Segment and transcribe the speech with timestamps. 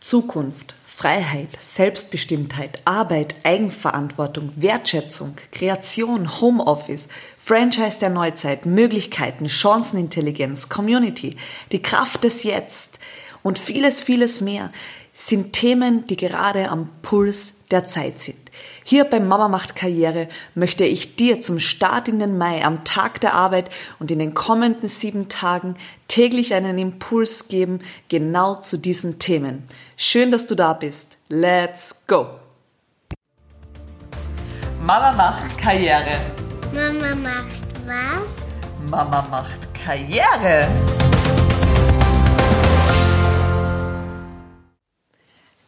[0.00, 11.36] Zukunft, Freiheit, Selbstbestimmtheit, Arbeit, Eigenverantwortung, Wertschätzung, Kreation, Homeoffice, Franchise der Neuzeit, Möglichkeiten, Chancenintelligenz, Community,
[11.70, 12.98] die Kraft des Jetzt
[13.42, 14.72] und vieles, vieles mehr
[15.12, 18.50] sind Themen, die gerade am Puls der Zeit sind.
[18.84, 23.20] Hier beim Mama macht Karriere möchte ich dir zum Start in den Mai am Tag
[23.20, 25.74] der Arbeit und in den kommenden sieben Tagen
[26.08, 29.64] täglich einen Impuls geben, genau zu diesen Themen.
[29.96, 31.16] Schön, dass du da bist.
[31.28, 32.28] Let's go!
[34.80, 36.20] Mama macht Karriere.
[36.72, 38.36] Mama macht was?
[38.88, 40.68] Mama macht Karriere.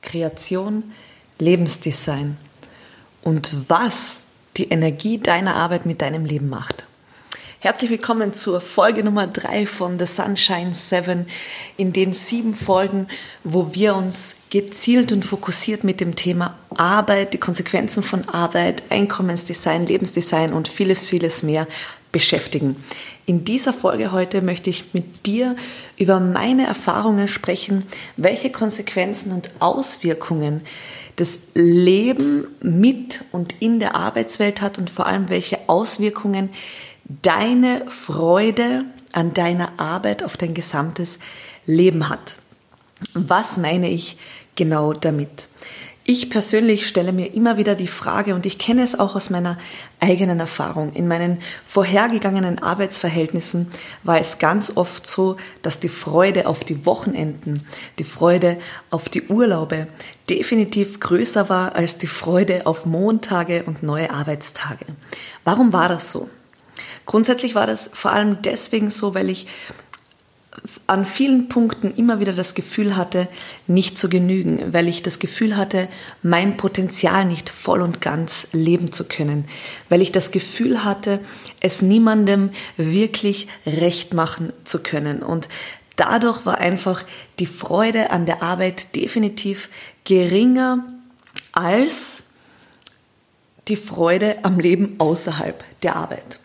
[0.02, 0.92] Kreation,
[1.38, 2.36] Lebensdesign
[3.22, 4.22] und was
[4.56, 6.86] die Energie deiner Arbeit mit deinem Leben macht.
[7.60, 11.26] Herzlich willkommen zur Folge Nummer drei von The Sunshine 7,
[11.76, 13.08] in den sieben Folgen,
[13.42, 19.86] wo wir uns gezielt und fokussiert mit dem Thema Arbeit, die Konsequenzen von Arbeit, Einkommensdesign,
[19.86, 21.66] Lebensdesign und vieles, vieles mehr
[22.12, 22.76] beschäftigen.
[23.26, 25.56] In dieser Folge heute möchte ich mit dir
[25.96, 27.86] über meine Erfahrungen sprechen,
[28.16, 30.62] welche Konsequenzen und Auswirkungen
[31.18, 36.50] das Leben mit und in der Arbeitswelt hat und vor allem welche Auswirkungen
[37.22, 41.18] deine Freude an deiner Arbeit auf dein gesamtes
[41.66, 42.36] Leben hat.
[43.14, 44.16] Was meine ich
[44.54, 45.48] genau damit?
[46.10, 49.58] Ich persönlich stelle mir immer wieder die Frage, und ich kenne es auch aus meiner
[50.00, 53.70] eigenen Erfahrung, in meinen vorhergegangenen Arbeitsverhältnissen
[54.04, 57.66] war es ganz oft so, dass die Freude auf die Wochenenden,
[57.98, 58.56] die Freude
[58.88, 59.86] auf die Urlaube
[60.30, 64.86] definitiv größer war als die Freude auf Montage und neue Arbeitstage.
[65.44, 66.30] Warum war das so?
[67.04, 69.46] Grundsätzlich war das vor allem deswegen so, weil ich
[70.86, 73.28] an vielen Punkten immer wieder das Gefühl hatte,
[73.66, 75.88] nicht zu genügen, weil ich das Gefühl hatte,
[76.22, 79.46] mein Potenzial nicht voll und ganz leben zu können,
[79.88, 81.20] weil ich das Gefühl hatte,
[81.60, 85.22] es niemandem wirklich recht machen zu können.
[85.22, 85.48] Und
[85.96, 87.04] dadurch war einfach
[87.38, 89.68] die Freude an der Arbeit definitiv
[90.04, 90.84] geringer
[91.52, 92.24] als
[93.68, 96.40] die Freude am Leben außerhalb der Arbeit.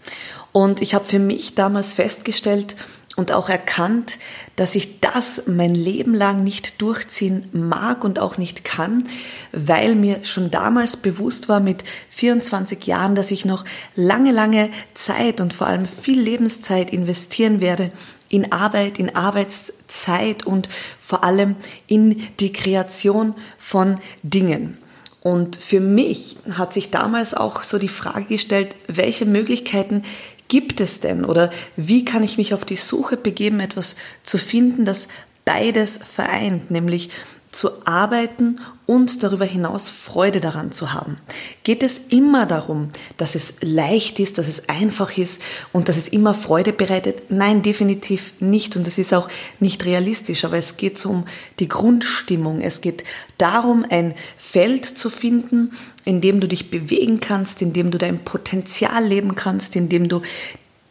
[0.52, 2.76] Und ich habe für mich damals festgestellt
[3.16, 4.18] und auch erkannt,
[4.56, 9.04] dass ich das mein Leben lang nicht durchziehen mag und auch nicht kann,
[9.52, 13.66] weil mir schon damals bewusst war mit 24 Jahren, dass ich noch
[13.96, 17.92] lange, lange Zeit und vor allem viel Lebenszeit investieren werde
[18.30, 20.68] in Arbeit, in Arbeitszeit und
[21.00, 24.80] vor allem in die Kreation von Dingen.
[25.22, 30.04] Und für mich hat sich damals auch so die Frage gestellt, welche Möglichkeiten
[30.48, 31.26] gibt es denn?
[31.26, 35.08] Oder wie kann ich mich auf die Suche begeben, etwas zu finden, das
[35.46, 37.10] beides vereint, nämlich
[37.54, 41.18] zu arbeiten und darüber hinaus Freude daran zu haben.
[41.64, 45.42] Geht es immer darum, dass es leicht ist, dass es einfach ist
[45.72, 47.30] und dass es immer Freude bereitet?
[47.30, 51.26] Nein, definitiv nicht und das ist auch nicht realistisch, aber es geht so um
[51.60, 52.60] die Grundstimmung.
[52.62, 53.04] Es geht
[53.38, 55.72] darum, ein Feld zu finden,
[56.04, 60.10] in dem du dich bewegen kannst, in dem du dein Potenzial leben kannst, in dem
[60.10, 60.22] du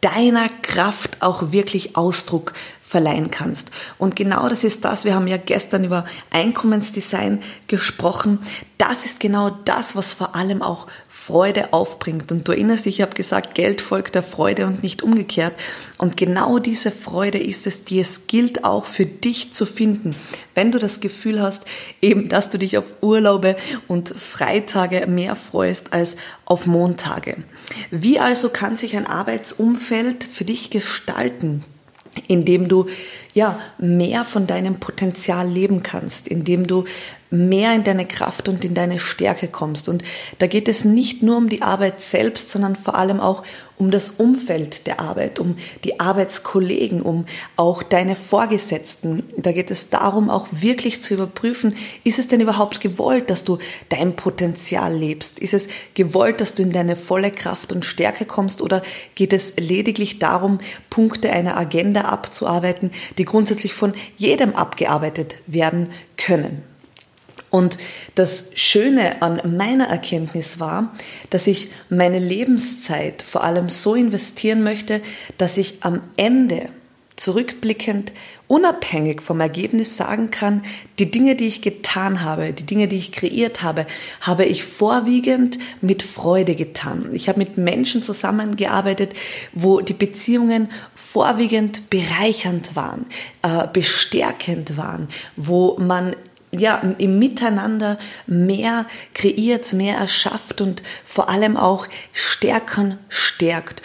[0.01, 2.53] deiner Kraft auch wirklich Ausdruck
[2.93, 3.71] verleihen kannst.
[3.97, 8.37] Und genau das ist das, wir haben ja gestern über Einkommensdesign gesprochen.
[8.77, 12.31] Das ist genau das, was vor allem auch Freude aufbringt.
[12.31, 15.55] Und du erinnerst dich, ich habe gesagt, Geld folgt der Freude und nicht umgekehrt.
[15.97, 20.11] Und genau diese Freude ist es, die es gilt auch für dich zu finden.
[20.53, 21.65] Wenn du das Gefühl hast,
[21.99, 23.55] eben, dass du dich auf Urlaube
[23.87, 26.15] und Freitage mehr freust als
[26.45, 27.37] auf Montage.
[27.89, 31.63] Wie also kann sich ein Arbeitsumfeld für dich gestalten?
[32.27, 32.89] Indem du
[33.33, 36.85] ja mehr von deinem Potenzial leben kannst, indem du
[37.33, 39.89] mehr in deine Kraft und in deine Stärke kommst.
[39.89, 40.03] Und
[40.37, 43.41] da geht es nicht nur um die Arbeit selbst, sondern vor allem auch
[43.77, 49.23] um das Umfeld der Arbeit, um die Arbeitskollegen, um auch deine Vorgesetzten.
[49.35, 53.57] Da geht es darum, auch wirklich zu überprüfen, ist es denn überhaupt gewollt, dass du
[53.89, 55.39] dein Potenzial lebst?
[55.39, 58.83] Ist es gewollt, dass du in deine volle Kraft und Stärke kommst oder
[59.15, 60.59] geht es lediglich darum,
[60.91, 66.63] Punkte einer Agenda abzuarbeiten, die grundsätzlich von jedem abgearbeitet werden können?
[67.49, 67.77] Und
[68.15, 70.91] das Schöne an meiner Erkenntnis war,
[71.29, 75.01] dass ich meine Lebenszeit vor allem so investieren möchte,
[75.37, 76.69] dass ich am Ende
[77.15, 78.11] zurückblickend
[78.47, 80.63] unabhängig vom Ergebnis sagen kann,
[80.99, 83.85] die Dinge, die ich getan habe, die Dinge, die ich kreiert habe,
[84.21, 87.09] habe ich vorwiegend mit Freude getan.
[87.13, 89.13] Ich habe mit Menschen zusammengearbeitet,
[89.53, 90.69] wo die Beziehungen
[91.13, 93.05] vorwiegend bereichernd waren,
[93.43, 96.15] äh, bestärkend waren, wo man
[96.49, 103.83] ja, im Miteinander mehr kreiert, mehr erschafft und vor allem auch stärkern stärkt.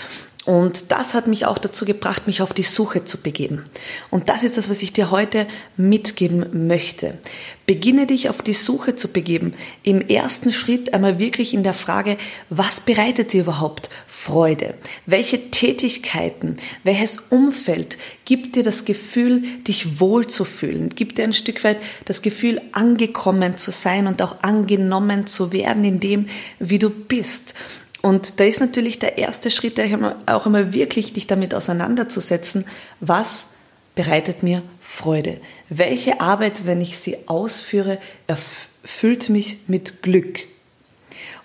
[0.48, 3.66] Und das hat mich auch dazu gebracht, mich auf die Suche zu begeben.
[4.08, 5.46] Und das ist das, was ich dir heute
[5.76, 7.18] mitgeben möchte.
[7.66, 9.52] Beginne dich auf die Suche zu begeben.
[9.82, 12.16] Im ersten Schritt einmal wirklich in der Frage,
[12.48, 14.72] was bereitet dir überhaupt Freude?
[15.04, 20.88] Welche Tätigkeiten, welches Umfeld gibt dir das Gefühl, dich wohlzufühlen?
[20.88, 25.84] Gibt dir ein Stück weit das Gefühl, angekommen zu sein und auch angenommen zu werden
[25.84, 26.26] in dem,
[26.58, 27.52] wie du bist?
[28.00, 29.80] Und da ist natürlich der erste Schritt
[30.26, 32.64] auch einmal wirklich dich damit auseinanderzusetzen,
[33.00, 33.48] was
[33.94, 35.40] bereitet mir Freude?
[35.68, 37.98] Welche Arbeit, wenn ich sie ausführe,
[38.28, 40.40] erfüllt mich mit Glück?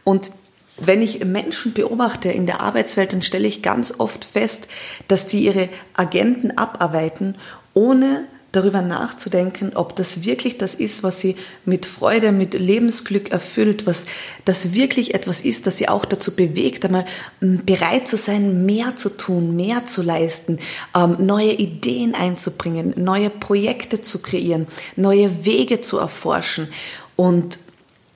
[0.04, 0.32] Und
[0.78, 4.68] wenn ich Menschen beobachte in der Arbeitswelt, dann stelle ich ganz oft fest,
[5.08, 7.36] dass die ihre Agenten abarbeiten,
[7.74, 11.36] ohne darüber nachzudenken, ob das wirklich das ist, was sie
[11.66, 14.06] mit Freude, mit Lebensglück erfüllt, was
[14.46, 17.06] das wirklich etwas ist, das sie auch dazu bewegt, einmal
[17.40, 20.60] hm, bereit zu sein, mehr zu tun, mehr zu leisten,
[20.96, 26.68] ähm, neue Ideen einzubringen, neue Projekte zu kreieren, neue Wege zu erforschen.
[27.16, 27.60] Und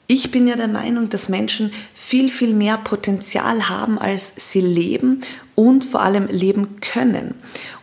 [0.07, 5.21] ich bin ja der Meinung, dass Menschen viel, viel mehr Potenzial haben, als sie leben
[5.55, 7.35] und vor allem leben können.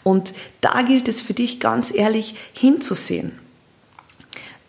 [0.02, 3.32] Und da gilt es für dich ganz ehrlich hinzusehen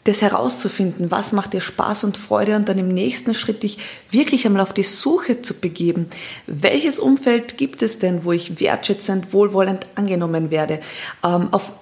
[0.06, 3.80] das herauszufinden, was macht dir Spaß und Freude und dann im nächsten Schritt dich
[4.12, 6.06] wirklich einmal auf die Suche zu begeben.
[6.46, 10.80] Welches Umfeld gibt es denn, wo ich wertschätzend, wohlwollend angenommen werde?
[11.24, 11.74] Ähm, auf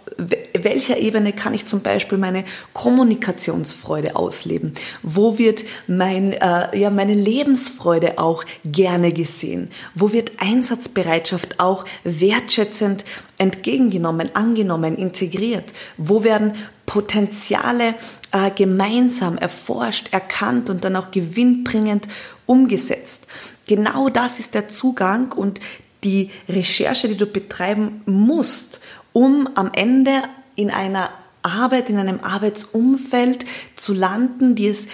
[0.64, 2.44] welcher Ebene kann ich zum Beispiel meine
[2.74, 4.74] Kommunikationsfreude ausleben?
[5.02, 9.70] Wo wird mein, äh, ja, meine Lebensfreude auch gerne gesehen?
[9.96, 13.06] Wo wird Einsatzbereitschaft auch wertschätzend
[13.38, 15.74] entgegengenommen, angenommen, integriert?
[15.98, 16.54] Wo werden
[16.86, 17.96] Potenziale
[18.32, 22.08] äh, gemeinsam erforscht, erkannt und dann auch gewinnbringend
[22.46, 23.28] umgesetzt.
[23.68, 25.60] Genau das ist der Zugang und
[26.04, 28.82] die Recherche, die du betreiben musst,
[29.14, 30.24] um am Ende
[30.56, 31.10] in einer
[31.42, 33.46] Arbeit, in einem Arbeitsumfeld
[33.76, 34.88] zu landen, die es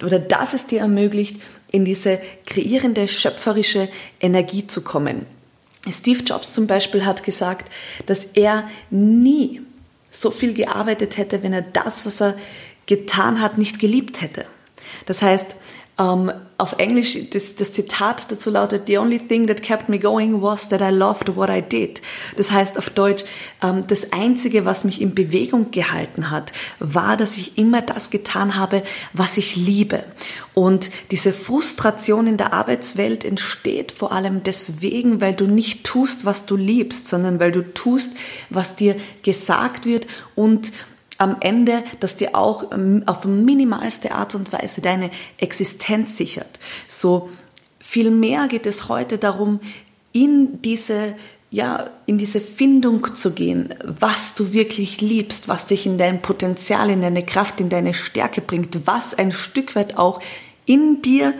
[0.00, 3.88] oder das es dir ermöglicht, in diese kreierende, schöpferische
[4.20, 5.26] Energie zu kommen.
[5.90, 7.70] Steve Jobs zum Beispiel hat gesagt,
[8.06, 9.62] dass er nie
[10.10, 12.36] so viel gearbeitet hätte, wenn er das, was er
[12.86, 14.44] getan hat, nicht geliebt hätte.
[15.06, 15.56] Das heißt,
[15.98, 20.40] ähm, auf Englisch, das, das, Zitat dazu lautet, The only thing that kept me going
[20.40, 22.00] was that I loved what I did.
[22.36, 23.24] Das heißt auf Deutsch,
[23.62, 28.56] ähm, das Einzige, was mich in Bewegung gehalten hat, war, dass ich immer das getan
[28.56, 30.04] habe, was ich liebe.
[30.54, 36.46] Und diese Frustration in der Arbeitswelt entsteht vor allem deswegen, weil du nicht tust, was
[36.46, 38.16] du liebst, sondern weil du tust,
[38.50, 40.06] was dir gesagt wird
[40.36, 40.72] und
[41.18, 46.58] am Ende, dass dir auch ähm, auf minimalste Art und Weise deine Existenz sichert.
[46.88, 47.30] So
[47.80, 49.60] viel mehr geht es heute darum,
[50.12, 51.14] in diese
[51.52, 56.88] ja, in diese Findung zu gehen, was du wirklich liebst, was dich in dein Potenzial,
[56.88, 60.20] in deine Kraft, in deine Stärke bringt, was ein Stück weit auch
[60.64, 61.34] in dir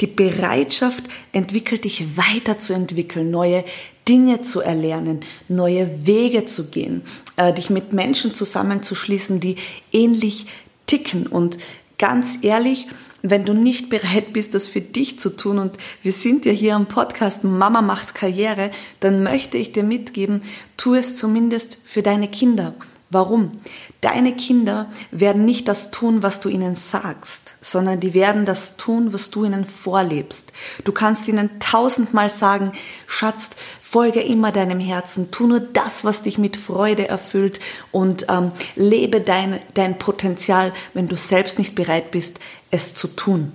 [0.00, 3.62] die Bereitschaft entwickelt, dich weiterzuentwickeln, neue
[4.08, 7.02] Dinge zu erlernen, neue Wege zu gehen,
[7.36, 9.56] äh, dich mit Menschen zusammenzuschließen, die
[9.92, 10.46] ähnlich
[10.86, 11.26] ticken.
[11.26, 11.58] Und
[11.98, 12.86] ganz ehrlich,
[13.22, 16.74] wenn du nicht bereit bist, das für dich zu tun, und wir sind ja hier
[16.74, 20.40] am Podcast Mama macht Karriere, dann möchte ich dir mitgeben,
[20.76, 22.74] tu es zumindest für deine Kinder.
[23.10, 23.60] Warum?
[24.02, 29.14] Deine Kinder werden nicht das tun, was du ihnen sagst, sondern die werden das tun,
[29.14, 30.52] was du ihnen vorlebst.
[30.84, 32.72] Du kannst ihnen tausendmal sagen,
[33.06, 33.52] Schatz,
[33.90, 37.58] folge immer deinem Herzen, tu nur das, was dich mit Freude erfüllt
[37.90, 42.38] und ähm, lebe dein, dein Potenzial, wenn du selbst nicht bereit bist,
[42.70, 43.52] es zu tun.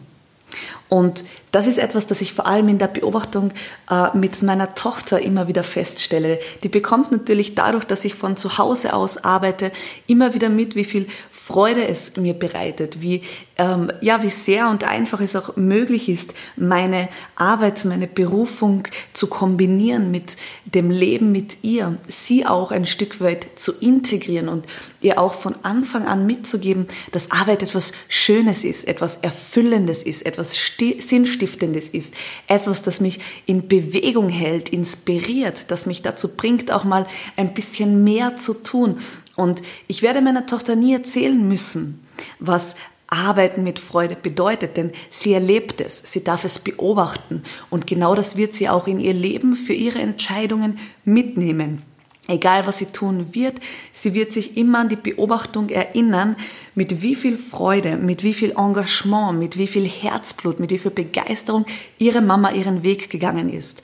[0.90, 3.52] Und das ist etwas, das ich vor allem in der Beobachtung
[3.90, 6.40] äh, mit meiner Tochter immer wieder feststelle.
[6.64, 9.72] Die bekommt natürlich dadurch, dass ich von zu Hause aus arbeite,
[10.08, 11.08] immer wieder mit, wie viel
[11.46, 13.22] Freude es mir bereitet, wie,
[13.58, 19.28] ähm, ja, wie sehr und einfach es auch möglich ist, meine Arbeit, meine Berufung zu
[19.28, 24.68] kombinieren mit dem Leben mit ihr, sie auch ein Stück weit zu integrieren und
[25.02, 30.58] ihr auch von Anfang an mitzugeben, dass Arbeit etwas Schönes ist, etwas Erfüllendes ist, etwas
[31.00, 32.14] Sinnstiftendes ist,
[32.48, 38.06] etwas, das mich in Bewegung hält, inspiriert, das mich dazu bringt, auch mal ein bisschen
[38.06, 39.00] mehr zu tun,
[39.36, 42.06] und ich werde meiner Tochter nie erzählen müssen,
[42.40, 42.76] was
[43.08, 48.38] Arbeiten mit Freude bedeutet, denn sie erlebt es, sie darf es beobachten und genau das
[48.38, 51.84] wird sie auch in ihr Leben für ihre Entscheidungen mitnehmen.
[52.28, 53.56] Egal was sie tun wird,
[53.92, 56.38] sie wird sich immer an die Beobachtung erinnern,
[56.74, 60.92] mit wie viel Freude, mit wie viel Engagement, mit wie viel Herzblut, mit wie viel
[60.92, 61.66] Begeisterung
[62.00, 63.84] ihre Mama ihren Weg gegangen ist.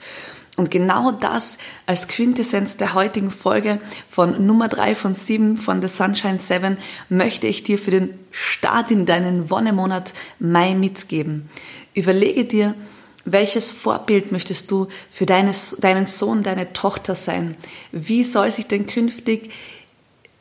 [0.60, 5.88] Und genau das als Quintessenz der heutigen Folge von Nummer drei von sieben von The
[5.88, 6.76] Sunshine 7
[7.08, 11.48] möchte ich dir für den Start in deinen Wonnemonat Mai mitgeben.
[11.94, 12.74] Überlege dir,
[13.24, 17.56] welches Vorbild möchtest du für deines, deinen Sohn, deine Tochter sein?
[17.90, 19.50] Wie soll sich denn künftig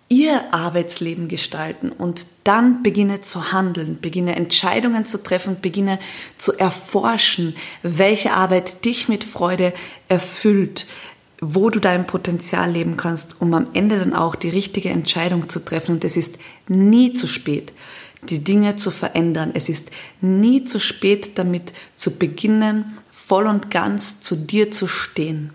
[0.09, 5.99] ihr Arbeitsleben gestalten und dann beginne zu handeln, beginne Entscheidungen zu treffen, beginne
[6.37, 9.71] zu erforschen, welche Arbeit dich mit Freude
[10.07, 10.87] erfüllt,
[11.41, 15.63] wo du dein Potenzial leben kannst, um am Ende dann auch die richtige Entscheidung zu
[15.63, 15.93] treffen.
[15.93, 17.71] Und es ist nie zu spät
[18.23, 19.51] die Dinge zu verändern.
[19.53, 25.51] Es ist nie zu spät damit zu beginnen, voll und ganz zu dir zu stehen.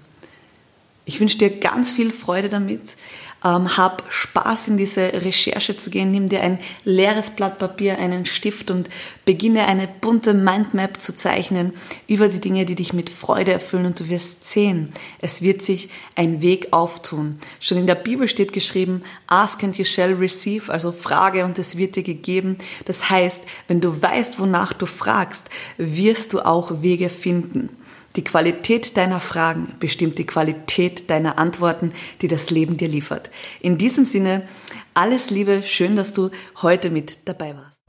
[1.06, 2.96] Ich wünsche dir ganz viel Freude damit.
[3.44, 6.10] Ähm, hab Spaß in diese Recherche zu gehen.
[6.10, 8.88] Nimm dir ein leeres Blatt Papier, einen Stift und
[9.26, 11.74] beginne eine bunte Mindmap zu zeichnen
[12.06, 15.90] über die Dinge, die dich mit Freude erfüllen und du wirst sehen, es wird sich
[16.14, 17.38] ein Weg auftun.
[17.60, 21.76] Schon in der Bibel steht geschrieben, ask and you shall receive, also frage und es
[21.76, 22.56] wird dir gegeben.
[22.86, 27.68] Das heißt, wenn du weißt, wonach du fragst, wirst du auch Wege finden.
[28.16, 31.92] Die Qualität deiner Fragen bestimmt die Qualität deiner Antworten,
[32.22, 33.30] die das Leben dir liefert.
[33.60, 34.46] In diesem Sinne,
[34.94, 36.30] alles Liebe, schön, dass du
[36.62, 37.83] heute mit dabei warst.